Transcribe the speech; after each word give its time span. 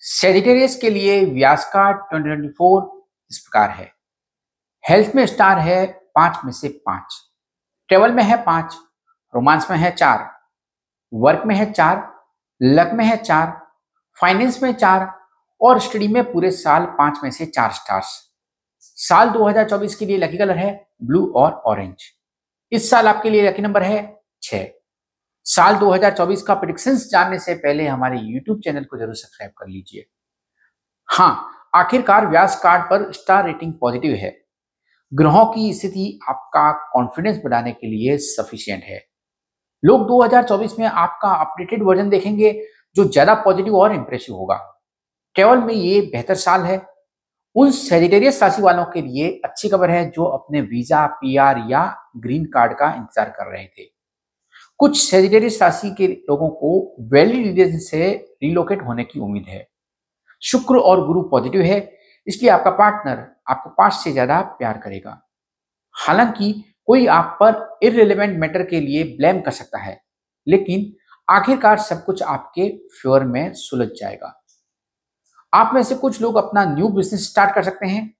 Sagittarius 0.00 0.76
के 0.76 0.90
लिए 0.90 1.24
व्यास 1.24 1.72
का 1.76 2.08
2024 2.08 3.00
इस 3.30 3.38
प्रकार 3.38 3.70
है। 3.70 3.92
हेल्थ 4.88 5.12
में 5.14 5.26
स्टार 5.26 5.58
है 5.58 5.86
पाँच 5.86 6.38
में 6.44 6.52
से 6.52 6.68
पाँच। 6.68 7.32
ट्रेवल 7.88 8.12
में 8.12 8.22
है 8.22 8.42
पाँच 8.42 8.76
रोमांस 9.34 9.70
में 9.70 9.78
है 9.78 9.90
चार 9.90 10.40
वर्क 11.14 11.42
में 11.46 11.54
है 11.56 11.72
चार 11.72 12.12
लक 12.62 12.90
में 12.94 13.04
है 13.04 13.16
चार 13.16 13.66
फाइनेंस 14.20 14.62
में 14.62 14.72
चार 14.72 15.20
और 15.60 15.80
स्टडी 15.80 16.08
में 16.08 16.32
पूरे 16.32 16.50
साल 16.50 16.84
पाँच 16.84 17.18
में 17.24 17.30
से 17.30 17.46
चार 17.46 17.72
स्टार्स 17.72 18.30
साल 18.80 19.28
2024 19.28 19.94
के 19.94 20.06
लिए 20.06 20.16
लकी 20.16 20.38
कलर 20.38 20.58
है 20.58 20.88
ब्लू 21.02 21.32
और 21.36 21.52
ऑरेंज 21.52 21.96
इस 22.72 22.90
साल 22.90 23.08
आपके 23.08 23.30
लिए 23.30 23.48
लकी 23.48 23.62
नंबर 23.62 23.82
है 23.82 24.22
छ 24.42 24.54
साल 25.46 25.76
2024 25.76 26.42
का 26.42 26.54
प्रिडिक्शंस 26.54 27.08
जानने 27.10 27.38
से 27.38 27.54
पहले 27.54 27.86
हमारे 27.86 28.16
YouTube 28.16 28.62
चैनल 28.64 28.84
को 28.84 28.98
ज़रूर 28.98 29.14
सब्सक्राइब 29.14 29.52
कर 29.58 29.68
लीजिए। 29.68 30.04
हाँ 31.08 31.50
आखिरकार 31.74 32.26
व्यास 32.26 32.60
कार्ड 32.62 32.82
पर 32.82 33.10
स्टार 33.12 33.46
रेटिंग 33.46 33.72
पॉजिटिव 33.72 34.14
है। 34.14 34.30
ग्रहों 35.12 35.44
की 35.46 35.72
स्थिति 35.74 36.18
आपका 36.28 36.70
कॉन्फिडेंस 36.92 37.40
बढ़ाने 37.44 37.72
के 37.72 37.86
लिए 37.86 38.16
सफिशियंट 38.18 38.82
है। 38.84 39.00
लोग 39.82 40.06
2024 40.08 40.78
में 40.78 40.86
आपका 40.86 41.28
अपडेटेड 41.34 41.82
वर्जन 41.82 42.10
देखेंगे, 42.10 42.52
जो 42.96 43.04
ज़्यादा 43.04 43.34
पॉजिटिव 43.34 43.76
और 43.76 43.94
इंप्रेसिव 43.94 44.34
होगा। 44.34 44.56
ट्रेवल 45.36 45.58
में 45.58 45.74
ये 45.74 46.00
बेहतर 46.02 46.34
साल 46.36 46.62
है। 46.62 46.80
उन 47.56 47.70
सेजिटेरियस 47.70 48.42
राशि 48.42 48.62
वालों 48.62 48.84
के 48.84 49.02
लिए 49.02 49.40
अच्छी 49.44 49.68
खबर 49.68 49.90
है, 49.90 50.10
जो 50.10 50.24
अपने 50.24 50.60
वीज़ा 50.60 51.06
पीआर 51.06 51.64
या 51.68 51.84
ग्रीन 52.16 52.44
कार्ड 52.44 52.72
का 52.72 52.94
इंतज़ार 52.94 53.30
कर 53.30 53.52
रहे 53.52 53.66
थे। 53.68 53.99
कुछ 54.80 55.00
सेजिटेरियस 55.00 55.60
राशि 55.62 55.90
के 55.90 56.06
लोगों 56.06 56.48
को 56.50 56.96
वैलिड 57.10 57.46
रीजन 57.46 57.78
से 57.78 58.10
रिलोकेट 58.42 58.82
होने 58.82 59.04
की 59.04 59.20
उम्मीद 59.20 59.46
है। 59.48 59.66
शुक्र 60.42 60.76
और 60.76 61.06
गुरु 61.06 61.22
पॉजिटिव 61.22 61.62
है, 61.62 61.78
इसलिए 62.26 62.50
आपका 62.50 62.70
पार्टनर 62.70 63.26
आपको 63.48 63.70
पास 63.70 64.00
से 64.04 64.12
ज़्यादा 64.12 64.40
प्यार 64.58 64.78
करेगा। 64.78 65.20
हालाँकि 65.96 66.52
कोई 66.88 67.06
आप 67.06 67.36
पर 67.42 67.78
इरेलीवेंट 67.82 68.38
मैटर 68.38 68.62
के 68.62 68.80
लिए 68.80 69.04
ब्लेम 69.16 69.40
कर 69.40 69.50
सकता 69.50 69.78
है, 69.78 70.00
लेकिन 70.46 70.92
आखिरकार 71.28 71.78
सब 71.78 72.04
कुछ 72.04 72.22
आपके 72.22 72.68
फेवर 72.92 73.24
में 73.24 73.52
सुलझ 73.54 73.88
जाएगा। 73.90 74.34
आप 75.52 75.74
में 75.74 75.82
से 75.82 75.94
कुछ 75.94 76.20
लोग 76.22 76.36
अपना 76.36 76.64
न्यू 76.64 76.88
बिज़नेस 76.88 77.28
स्टार्ट 77.30 77.54
कर 77.54 77.62
सकते 77.62 77.86
हैं। 77.86 78.12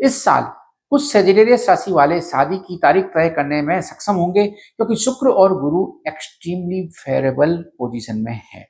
इस 0.00 0.22
साल 0.24 0.50
कुछ 0.92 1.02
सेजिटेरियस 1.02 1.68
राशि 1.68 1.92
वाले 1.92 2.20
शादी 2.20 2.56
की 2.58 2.76
तारीख 2.76 3.04
तय 3.06 3.28
करने 3.28 3.60
में 3.62 3.80
सक्षम 3.82 4.14
होंगे, 4.14 4.46
क्योंकि 4.46 4.96
शुक्र 4.96 5.28
और 5.30 5.58
गुरु 5.60 5.86
एक्सट्रीमली 6.08 6.86
फेवरेबल 6.94 7.56
पोजीशन 7.78 8.18
में 8.18 8.40
है। 8.54 8.66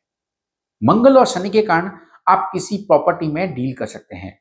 मंगल 0.82 1.18
और 1.18 1.26
शनि 1.26 1.50
के 1.50 1.62
कारण 1.62 1.90
आप 2.28 2.50
किसी 2.52 2.76
प्रॉपर्टी 2.78 3.26
में 3.26 3.54
डील 3.54 3.74
कर 3.74 3.86
सकते 3.86 4.16
हैं। 4.16 4.38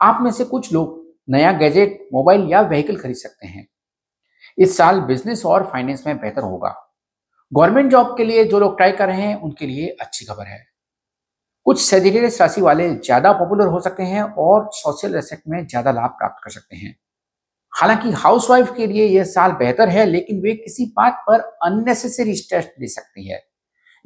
आप 0.00 0.22
में 0.22 0.30
से 0.30 0.44
कुछ 0.44 0.72
लोग 0.72 1.00
नया 1.28 1.52
गैजेट 1.52 2.08
मोबाइल 2.14 2.48
या 2.48 2.60
व्हीकल 2.62 2.96
खरीद 2.96 3.16
सकते 3.16 3.46
हैं। 3.46 3.66
इस 4.58 4.76
साल 4.76 5.00
बिज़नेस 5.02 5.44
और 5.46 5.64
फाइनेंस 5.64 6.06
में 6.06 6.16
बेहतर 6.16 6.42
होगा। 6.42 6.74
गवर्नमेंट 7.52 7.90
जॉब 7.90 8.16
के 8.16 8.24
लिए 8.24 8.44
जो 8.44 8.58
लोग 8.60 8.76
ट्राई 8.76 8.92
कर 8.92 9.06
रहे 9.06 9.22
हैं, 9.22 9.34
उनके 9.36 9.66
लिए 9.66 9.96
अच्छी 10.00 10.24
खबर 10.24 10.46
है। 10.46 10.64
कुछ 11.66 11.80
सेजिटेरियस 11.80 12.40
राशि 12.42 12.60
वाले 12.60 12.88
ज़्यादा 12.90 13.32
पॉपुलर 13.32 13.66
हो 13.66 13.80
सकते 13.80 14.02
हैं 14.02 14.22
और 14.22 14.68
सोशल 14.74 15.14
एसेट 15.14 15.42
में 15.48 15.66
ज़्यादा 15.66 15.92
लाभ 15.92 16.10
प्राप्त 16.10 16.44
कर 16.44 16.50
सकते 16.50 16.76
हैं। 16.76 16.94
हालाँकि 17.72 18.10
हाउसवाइफ 18.10 18.74
के 18.76 18.86
लिए 18.86 19.06
यह 19.06 19.24
साल 19.24 19.52
बेहतर 19.52 19.88
है, 19.88 20.06
लेकिन 20.06 20.40
वे 20.40 20.54
किसी 20.54 20.86
बात 20.86 21.24
पर 21.26 21.40
अननेसेसरी 21.40 22.34
स्ट्रेस 22.34 22.70
ले 22.80 22.86
सकती 22.86 23.28
है। 23.28 23.44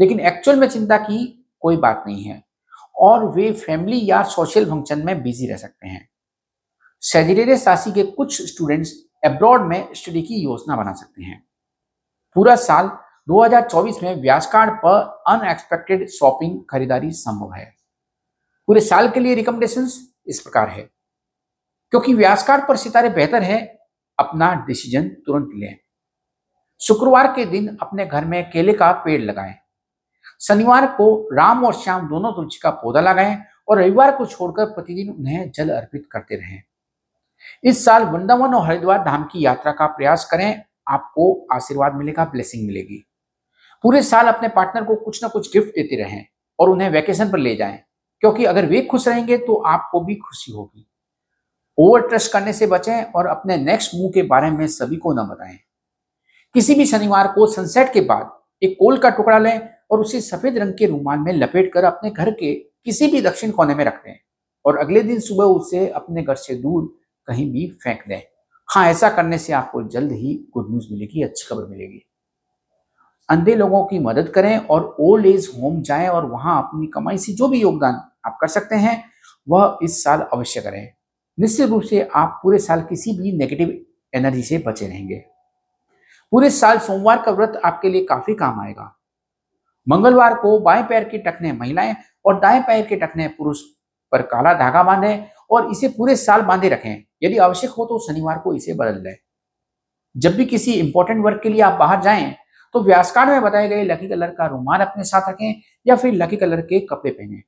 लेकिन 0.01 0.21
एक्चुअल 0.21 0.61
में 0.61 0.69
चिंता 0.69 0.97
की 0.97 1.51
कोई 1.61 1.77
बात 1.77 2.05
नहीं 2.07 2.25
है। 2.25 2.45
और 2.97 3.31
वे 3.31 3.53
फैमिली 3.53 4.11
या 4.11 4.23
सोशल 4.23 4.65
फ़ंक्शन 4.65 5.07
में 5.07 5.23
बिज़ी 5.23 5.47
रह 5.47 5.57
सकते 5.57 5.89
हैं। 5.89 6.09
सेजिटेरियस 7.01 7.69
राशि 7.69 7.93
के 7.93 8.03
कुछ 8.03 8.43
स्टूडेंट्स 8.43 8.93
एब्रॉड 9.25 9.63
में 9.63 9.95
स्टडी 9.95 10.23
की 10.23 10.35
योजना 10.35 10.77
बना 10.77 10.93
सकते 10.93 11.23
हैं। 11.23 11.47
पूरा 12.35 12.57
साल 12.57 12.91
2024 13.29 14.03
में 14.03 14.23
व्यास 14.23 14.47
कार्ड 14.47 14.71
पर 14.71 15.23
अनएक्सपेक्टेड 15.29 16.09
शॉपिंग 16.09 16.61
खरीदारी 16.71 17.11
संभव 17.11 17.53
है। 17.53 17.75
पूरे 18.67 18.81
साल 18.81 19.11
के 19.11 19.21
लिए 19.21 19.35
रिकमेंडेशन 19.35 19.89
इस 20.27 20.41
प्रकार 20.41 20.69
है। 20.69 20.96
क्योंकि 21.93 22.15
व्यास 22.15 22.43
कार्ड 22.43 22.67
पर 22.69 22.77
सितारे 22.77 23.09
बेहतर 23.09 23.43
है, 23.43 23.59
अपना 24.19 24.53
डिसीज़न 24.67 25.09
तुरंत 25.27 25.51
लें। 25.55 25.77
शुक्रवार 26.81 27.27
के 27.27 27.45
दिन 27.45 27.77
अपने 27.83 28.07
घर 28.07 28.25
में 28.25 28.43
केले 28.51 28.73
का 28.73 28.91
पेड़ 29.05 29.21
लगाएँ। 29.23 29.55
शनिवार 30.41 30.87
को 30.87 31.07
राम 31.33 31.65
और 31.65 31.75
श्याम 31.75 32.09
दोनों 32.09 32.33
तुलसी 32.33 32.59
का 32.63 32.71
पौधा 32.73 33.01
लगाएँ 33.01 33.37
और 33.69 33.79
रविवार 33.79 34.15
को 34.17 34.27
छोड़कर 34.27 34.65
प्रतिदिन 34.67 35.11
उन्हें 35.11 35.51
जल 35.51 35.71
अर्पित 35.71 36.07
करते 36.13 36.37
रहें। 36.37 36.63
इस 37.65 37.85
साल 37.85 38.05
वृंदावन 38.05 38.55
और 38.55 38.67
हरिद्वार 38.67 39.05
धाम 39.05 39.25
की 39.25 39.45
यात्रा 39.45 39.73
का 39.73 39.87
प्रयास 39.87 40.29
करें, 40.31 40.63
आपको 40.89 41.47
आशीर्वाद 41.53 41.95
मिलेगा 41.95 42.25
ब्लेसिंग 42.25 42.67
मिलेगी। 42.67 43.03
पूरे 43.85 44.03
साल 44.03 44.27
अपने 44.27 44.49
पार्टनर 44.49 44.85
को 44.85 44.95
कुछ 44.97 45.23
ना 45.23 45.29
कुछ 45.29 45.53
गिफ्ट 45.53 45.69
देते 45.69 46.03
रहें 46.03 46.25
और 46.59 46.71
उन्हें 46.71 46.91
वैकेशन 46.91 47.31
पर 47.31 47.39
ले 47.39 47.55
जाएँ, 47.57 47.79
क्योंकि 48.23 48.45
अगर 48.45 48.67
वे 48.67 48.81
खुश 48.83 49.09
रहेंगे 49.09 49.39
तो 49.39 49.55
आपको 49.63 50.01
भी 50.01 50.15
खुशी 50.17 50.53
होगी। 50.53 50.87
ओवर 51.79 52.01
ट्रस्ट 52.01 52.33
करने 52.33 52.53
से 52.53 52.67
बचें 52.67 53.03
और 53.03 53.27
अपने 53.27 53.57
नेक्स्ट 53.57 53.95
मूव 53.95 54.11
के 54.11 54.23
बारे 54.23 54.51
में 54.51 54.67
सभी 54.67 54.97
को 54.97 55.13
न 55.13 55.27
बताएँ। 55.27 55.59
किसी 56.55 56.75
भी 56.75 56.87
शनिवार 56.87 57.27
को 57.27 57.47
सनसेट 57.47 57.93
के 57.93 58.01
बाद 58.01 58.31
एक 58.63 58.77
कोल 58.81 58.99
का 58.99 59.11
टुकड़ा 59.11 59.39
लें 59.39 59.69
और 59.91 60.01
उसे 60.01 60.21
सफ़ेद 60.21 60.59
रंग 60.59 60.73
के 60.73 60.87
रूमाल 60.87 61.19
में 61.19 61.33
लपेट 61.33 61.73
कर 61.73 61.85
अपने 61.85 62.11
घर 62.11 62.31
के 62.31 62.55
किसी 62.85 63.07
भी 63.07 63.21
दक्षिण 63.21 63.51
कोने 63.51 63.75
में 63.75 63.85
रख 63.85 63.95
दें 63.95 64.15
और 64.65 64.79
अगले 64.79 65.03
दिन 65.03 65.21
सुबह 65.21 65.45
उसे 65.45 65.89
अपने 65.89 66.23
घर 66.23 66.35
से 66.35 66.55
दूर 66.55 66.99
कहीं 67.27 67.51
भी 67.53 67.67
फेंक 67.83 68.03
दें। 68.09 68.21
हाँ 68.69 68.87
ऐसा 68.89 69.11
करने 69.11 69.39
से 69.39 69.53
आपको 69.53 69.83
जल्द 69.83 70.13
ही 70.13 70.35
गुड 70.55 70.71
न्यूज़ 70.71 70.87
मिलेगी, 70.93 71.23
अच्छी 71.23 71.47
खबर 71.49 71.67
मिलेगी। 71.67 72.03
अंधे 73.29 73.55
लोगों 73.55 73.85
की 73.85 73.99
मदद 73.99 74.29
करें 74.29 74.57
और 74.59 74.97
ओल्ड 75.01 75.27
एज 75.27 75.51
होम 75.57 75.83
जाएँ 75.83 76.09
और 76.09 76.27
वहाँ 76.27 76.59
अपनी 76.59 76.87
कमाई 76.87 77.19
से 77.19 77.33
जो 77.33 77.49
भी 77.49 77.61
योगदान 77.61 78.01
आप 78.27 78.39
कर 78.41 78.49
सकते 78.49 78.77
हैं, 78.77 79.05
वह 79.49 79.79
इस 79.83 80.05
साल 80.05 80.21
अवश्य 80.33 80.61
करें। 80.61 80.96
निश्चित 81.39 81.69
रूप 81.69 81.83
से 81.83 82.01
आप 82.17 82.39
पूरे 82.43 82.59
साल 82.59 82.83
किसी 82.83 83.13
भी 83.13 83.33
नेगेटिव 83.33 83.79
एनर्जी 84.13 84.43
से 84.43 84.59
बचे 84.59 84.87
रहेंगे। 84.87 85.25
पूरे 86.33 86.51
साल 86.51 86.79
सोमवार 86.79 87.23
का 87.23 87.33
व्रत 87.33 87.61
आपके 87.65 87.89
लिए 87.89 88.05
काफ़ी 88.05 88.35
काम 88.35 88.61
आएगा। 88.61 88.93
मंगलवार 89.87 90.35
को 90.35 90.59
बाएँ 90.61 90.83
पैर 90.83 91.05
के 91.05 91.19
टखने 91.19 91.53
महिलाएँ 91.53 91.95
और 92.25 92.39
दाएँ 92.41 92.61
पैर 92.61 92.87
के 92.87 92.97
टखने 92.97 93.27
पुरुष 93.29 93.61
पर 94.13 94.23
काला 94.23 94.55
धागा 94.55 94.83
बांधे 94.83 95.23
और 95.51 95.71
इसे 95.71 95.89
पूरे 95.89 96.17
साल 96.17 96.43
बांधे 96.43 96.69
रखें। 96.69 97.03
यदि 97.23 97.37
आवश्यक 97.39 97.71
हो 97.71 97.85
तो 97.85 97.99
शनिवार 98.07 98.39
को 98.39 98.55
इसे 98.55 98.75
बदल 98.75 99.03
लें 99.03 99.17
जब 100.15 100.35
भी 100.37 100.45
किसी 100.45 100.73
इंपॉर्टेंट 100.73 101.25
वर्क 101.25 101.41
के 101.43 101.49
लिए 101.49 101.61
आप 101.61 101.79
बाहर 101.79 102.01
जाएँ 102.03 102.35
तो 102.75 102.83
व्यासकांड 102.83 103.31
में 103.31 103.43
बताए 103.43 103.69
गए 103.69 103.85
लकी 103.85 104.09
कलर 104.09 104.31
का 104.31 104.47
रुमाल 104.47 104.81
अपने 104.81 105.05
साथ 105.05 105.29
रखें 105.31 105.63
या 105.87 105.97
फिर 105.97 106.15
लकी 106.15 106.37
कलर 106.37 106.61
के 106.63 106.81
कपड़े 106.87 107.11
पहने। 107.11 107.43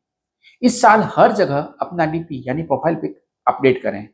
इस 0.63 0.81
साल 0.83 1.09
हर 1.17 1.33
जगह 1.33 1.59
अपना 1.81 2.07
डीपी 2.07 2.43
यानी 2.47 2.63
प्रोफ़ाइल 2.63 2.97
पिक 2.97 3.19
अपडेट 3.49 3.83
करें। 3.83 4.09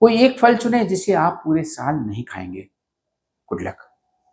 कोई 0.00 0.18
एक 0.18 0.38
फल 0.38 0.56
चुने 0.56 0.84
जिसे 0.84 1.12
आप 1.12 1.42
पूरे 1.44 1.64
साल 1.64 1.94
नहीं 1.94 2.24
खाएँगे। 2.24 2.68
Good 3.48 3.62
luck. 3.62 3.91